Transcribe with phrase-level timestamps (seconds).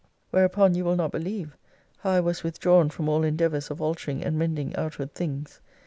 [0.31, 1.55] Whereupon you will not believe,
[1.99, 5.61] how I was withdrawn from all endeavours of altering and mending outward things.